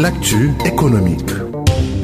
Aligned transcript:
L'actu 0.00 0.52
économique. 0.64 1.47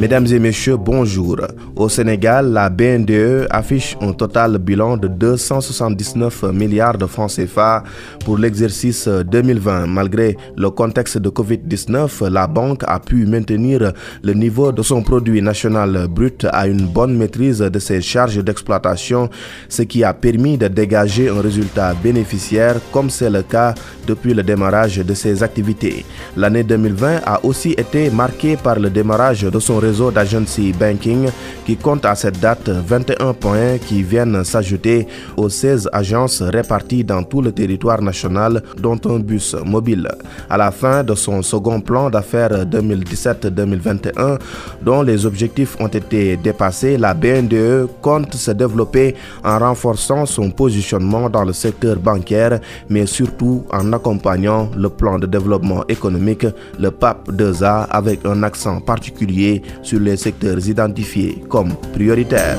Mesdames 0.01 0.27
et 0.27 0.41
messieurs, 0.41 0.77
bonjour. 0.77 1.37
Au 1.77 1.89
Sénégal, 1.89 2.51
la 2.51 2.69
BNDE 2.69 3.47
affiche 3.49 3.97
un 4.01 4.13
total 4.13 4.59
bilan 4.59 4.97
de 4.97 5.07
279 5.07 6.43
milliards 6.53 6.99
de 6.99 7.07
francs 7.07 7.31
CFA 7.37 7.85
pour 8.25 8.37
l'exercice 8.37 9.07
2020. 9.07 9.87
Malgré 9.87 10.37
le 10.57 10.69
contexte 10.71 11.19
de 11.19 11.29
Covid-19, 11.31 12.29
la 12.29 12.49
banque 12.49 12.83
a 12.89 12.99
pu 12.99 13.25
maintenir 13.25 13.93
le 14.25 14.33
niveau 14.33 14.73
de 14.73 14.83
son 14.83 15.01
produit 15.03 15.41
national 15.41 16.09
brut 16.09 16.45
à 16.53 16.67
une 16.67 16.87
bonne 16.87 17.17
maîtrise 17.17 17.59
de 17.61 17.79
ses 17.79 18.01
charges 18.01 18.43
d'exploitation, 18.43 19.31
ce 19.69 19.83
qui 19.83 20.03
a 20.03 20.13
permis 20.13 20.59
de 20.59 20.67
dégager 20.67 21.29
un 21.29 21.41
résultat 21.41 21.95
bénéficiaire 22.03 22.77
comme 22.91 23.11
c'est 23.11 23.31
le 23.31 23.43
cas 23.43 23.75
depuis 24.09 24.35
le 24.35 24.43
démarrage 24.43 24.97
de 24.99 25.15
ses 25.15 25.43
activités. 25.45 26.05
L'année 26.37 26.65
2020 26.65 27.21
a 27.25 27.45
aussi 27.45 27.73
été 27.73 28.11
marquée 28.11 28.57
par 28.57 28.81
le 28.81 28.91
démarrage 28.91 29.43
de 29.43 29.59
son 29.61 29.84
réseau 29.85 30.11
d'agency 30.11 30.73
banking 30.73 31.29
qui 31.67 31.77
compte 31.77 32.05
à 32.05 32.15
cette 32.15 32.41
date 32.41 32.69
21 32.69 33.35
points 33.35 33.79
qui 33.79 34.03
viennent 34.03 34.43
s'ajouter 34.45 35.07
aux 35.37 35.49
16 35.49 35.91
agences 35.93 36.43
réparties 36.43 37.05
dans 37.05 37.23
tout 37.23 37.43
le 37.43 37.53
territoire 37.53 38.01
national 38.01 38.63
dont 38.79 38.99
un 39.07 39.19
bus 39.19 39.55
mobile. 39.65 40.09
À 40.49 40.57
la 40.57 40.71
fin 40.71 41.03
de 41.05 41.15
son 41.15 41.43
second 41.43 41.81
plan 41.81 42.09
d'affaires 42.11 42.65
2017-2021 42.65 44.39
dont 44.83 45.03
les 45.03 45.27
objectifs 45.27 45.77
ont 45.81 45.89
été 45.89 46.37
dépassés, 46.37 46.97
la 46.97 47.13
BNDE 47.15 47.89
compte 48.01 48.35
se 48.35 48.51
développer 48.53 49.15
en 49.45 49.59
renforçant 49.59 50.25
son 50.27 50.51
positionnement 50.51 51.29
dans 51.29 51.45
le 51.45 51.53
secteur 51.53 51.97
bancaire 51.97 52.61
mais 52.89 53.07
surtout 53.07 53.65
en 53.71 53.93
accompagnant 53.93 54.71
le 54.77 54.89
plan 54.89 55.19
de 55.19 55.27
développement 55.27 55.85
économique, 55.89 56.47
le 56.79 56.91
PAP 56.91 57.29
2A 57.31 57.87
avec 57.91 58.25
un 58.25 58.43
accent 58.43 58.81
particulier 58.81 59.63
sur 59.83 60.01
les 60.01 60.17
secteurs 60.17 60.67
identifiés 60.67 61.45
comme 61.49 61.75
prioritaires. 61.93 62.59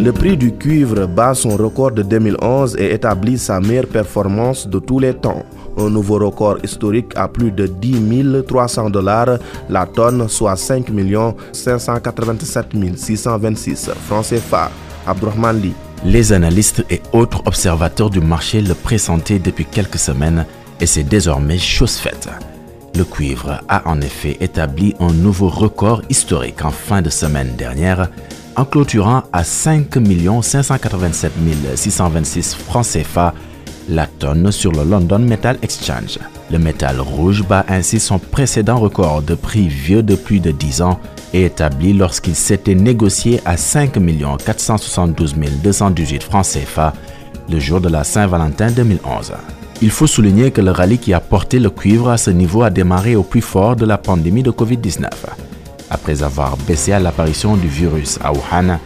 Le 0.00 0.12
prix 0.12 0.36
du 0.36 0.52
cuivre 0.52 1.06
bat 1.06 1.34
son 1.34 1.56
record 1.56 1.90
de 1.90 2.02
2011 2.02 2.76
et 2.78 2.94
établit 2.94 3.36
sa 3.36 3.58
meilleure 3.58 3.88
performance 3.88 4.68
de 4.68 4.78
tous 4.78 5.00
les 5.00 5.12
temps. 5.12 5.44
Un 5.76 5.90
nouveau 5.90 6.18
record 6.18 6.58
historique 6.62 7.12
à 7.16 7.26
plus 7.26 7.50
de 7.50 7.66
10 7.66 8.44
300 8.46 8.90
dollars 8.90 9.38
la 9.68 9.86
tonne, 9.86 10.28
soit 10.28 10.54
5 10.54 10.86
587 11.52 12.66
626 12.96 13.90
francs 14.06 14.26
CFA. 14.26 14.70
Lee. 15.54 15.72
Les 16.04 16.32
analystes 16.32 16.84
et 16.90 17.00
autres 17.12 17.42
observateurs 17.46 18.10
du 18.10 18.20
marché 18.20 18.60
le 18.60 18.74
pressentaient 18.74 19.38
depuis 19.40 19.64
quelques 19.64 19.98
semaines 19.98 20.46
et 20.80 20.86
c'est 20.86 21.02
désormais 21.02 21.58
chose 21.58 21.96
faite. 21.96 22.28
Le 22.98 23.04
cuivre 23.04 23.60
a 23.68 23.88
en 23.88 24.00
effet 24.00 24.36
établi 24.40 24.92
un 24.98 25.12
nouveau 25.12 25.48
record 25.48 26.02
historique 26.10 26.64
en 26.64 26.72
fin 26.72 27.00
de 27.00 27.10
semaine 27.10 27.54
dernière 27.56 28.08
en 28.56 28.64
clôturant 28.64 29.22
à 29.32 29.44
5 29.44 29.86
587 30.42 31.32
626 31.76 32.56
francs 32.56 32.84
CFA 32.84 33.34
la 33.88 34.08
tonne 34.08 34.50
sur 34.50 34.72
le 34.72 34.82
London 34.82 35.20
Metal 35.20 35.58
Exchange. 35.62 36.18
Le 36.50 36.58
métal 36.58 36.98
rouge 36.98 37.44
bat 37.46 37.64
ainsi 37.68 38.00
son 38.00 38.18
précédent 38.18 38.80
record 38.80 39.22
de 39.22 39.36
prix 39.36 39.68
vieux 39.68 40.02
de 40.02 40.16
plus 40.16 40.40
de 40.40 40.50
10 40.50 40.82
ans 40.82 40.98
et 41.32 41.44
établi 41.44 41.92
lorsqu'il 41.92 42.34
s'était 42.34 42.74
négocié 42.74 43.40
à 43.44 43.56
5 43.56 43.92
472 44.44 45.36
218 45.62 46.20
francs 46.24 46.46
CFA 46.46 46.94
le 47.48 47.60
jour 47.60 47.80
de 47.80 47.90
la 47.90 48.02
Saint-Valentin 48.02 48.72
2011. 48.72 49.34
Il 49.80 49.90
faut 49.90 50.08
souligner 50.08 50.50
que 50.50 50.60
le 50.60 50.72
rallye 50.72 50.98
qui 50.98 51.14
a 51.14 51.20
porté 51.20 51.60
le 51.60 51.70
cuivre 51.70 52.10
à 52.10 52.18
ce 52.18 52.30
niveau 52.30 52.62
a 52.62 52.70
démarré 52.70 53.14
au 53.14 53.22
plus 53.22 53.40
fort 53.40 53.76
de 53.76 53.86
la 53.86 53.96
pandémie 53.96 54.42
de 54.42 54.50
Covid-19. 54.50 55.08
Après 55.88 56.22
avoir 56.24 56.56
baissé 56.56 56.92
à 56.92 56.98
l'apparition 56.98 57.56
du 57.56 57.68
virus 57.68 58.18
à 58.22 58.32
Wuhan, 58.32 58.78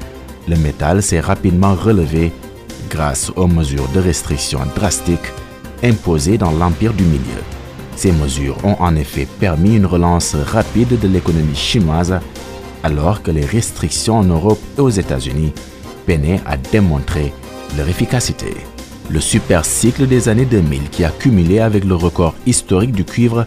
le 0.49 0.57
métal 0.57 1.03
s'est 1.03 1.21
rapidement 1.21 1.75
relevé 1.75 2.31
grâce 2.91 3.33
aux 3.37 3.47
mesures 3.47 3.89
de 3.95 4.01
restriction 4.01 4.61
drastiques 4.77 5.33
imposées 5.83 6.37
dans 6.37 6.53
l'empire 6.53 6.93
du 6.93 7.05
milieu. 7.05 7.43
Ces 7.97 8.13
mesures 8.13 8.59
ont 8.63 8.77
en 8.79 8.95
effet 8.95 9.27
permis 9.41 9.77
une 9.77 9.87
relance 9.87 10.35
rapide 10.35 10.99
de 11.01 11.09
l'économie 11.09 11.57
chinoise 11.57 12.21
alors 12.83 13.23
que 13.23 13.31
les 13.31 13.47
restrictions 13.47 14.19
en 14.19 14.25
Europe 14.25 14.61
et 14.77 14.81
aux 14.83 14.91
États-Unis 14.91 15.55
peinaient 16.07 16.41
à 16.45 16.59
démontrer 16.59 17.33
leur 17.79 17.89
efficacité. 17.89 18.55
Le 19.13 19.21
super 19.21 19.67
cycle 19.67 20.07
des 20.07 20.31
années 20.31 20.47
2000 20.47 20.89
qui 20.89 21.05
a 21.05 21.11
cumulé 21.11 21.59
avec 21.59 21.85
le 21.85 21.95
record 21.95 22.35
historique 22.47 22.93
du 22.93 23.05
cuivre 23.05 23.45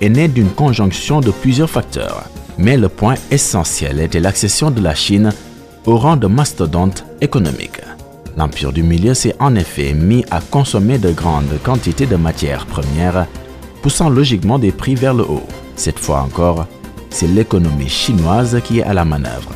est 0.00 0.08
né 0.08 0.26
d'une 0.26 0.48
conjonction 0.48 1.20
de 1.20 1.30
plusieurs 1.30 1.68
facteurs. 1.68 2.24
Mais 2.56 2.78
le 2.78 2.88
point 2.88 3.16
essentiel 3.30 4.00
était 4.00 4.20
l'accession 4.20 4.70
de 4.70 4.80
la 4.80 4.94
Chine 4.94 5.34
au 5.84 5.98
rang 5.98 6.16
de 6.16 6.26
mastodonte 6.26 7.04
économique. 7.20 7.82
L'Empire 8.38 8.72
du 8.72 8.82
Milieu 8.82 9.12
s'est 9.12 9.36
en 9.38 9.54
effet 9.54 9.92
mis 9.92 10.24
à 10.30 10.40
consommer 10.40 10.96
de 10.96 11.10
grandes 11.10 11.58
quantités 11.62 12.06
de 12.06 12.16
matières 12.16 12.64
premières, 12.64 13.26
poussant 13.82 14.08
logiquement 14.08 14.58
des 14.58 14.72
prix 14.72 14.94
vers 14.94 15.12
le 15.12 15.24
haut. 15.24 15.46
Cette 15.76 15.98
fois 15.98 16.22
encore, 16.22 16.66
c'est 17.10 17.28
l'économie 17.28 17.90
chinoise 17.90 18.62
qui 18.64 18.78
est 18.78 18.84
à 18.84 18.94
la 18.94 19.04
manœuvre, 19.04 19.52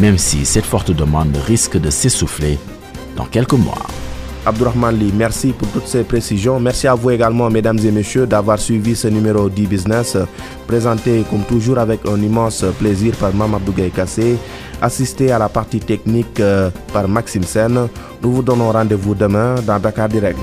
même 0.00 0.18
si 0.18 0.44
cette 0.44 0.66
forte 0.66 0.90
demande 0.90 1.36
risque 1.46 1.78
de 1.78 1.90
s'essouffler 1.90 2.58
dans 3.16 3.26
quelques 3.26 3.52
mois. 3.52 3.86
Abdurrahman 4.46 4.94
Lee, 4.96 5.12
merci 5.12 5.52
pour 5.52 5.66
toutes 5.68 5.88
ces 5.88 6.04
précisions. 6.04 6.60
Merci 6.60 6.86
à 6.86 6.94
vous 6.94 7.10
également, 7.10 7.50
mesdames 7.50 7.80
et 7.84 7.90
messieurs, 7.90 8.26
d'avoir 8.28 8.60
suivi 8.60 8.94
ce 8.94 9.08
numéro 9.08 9.48
d'e-business, 9.48 10.16
présenté 10.68 11.24
comme 11.28 11.42
toujours 11.42 11.78
avec 11.78 12.00
un 12.06 12.16
immense 12.22 12.64
plaisir 12.78 13.16
par 13.16 13.34
Mamadou 13.34 13.72
Kassé, 13.92 14.38
assisté 14.80 15.32
à 15.32 15.38
la 15.40 15.48
partie 15.48 15.80
technique 15.80 16.40
par 16.92 17.08
Maxime 17.08 17.42
Sen. 17.42 17.88
Nous 18.22 18.32
vous 18.32 18.42
donnons 18.42 18.70
rendez-vous 18.70 19.16
demain 19.16 19.56
dans 19.66 19.80
Dakar 19.80 20.08
Direct. 20.08 20.38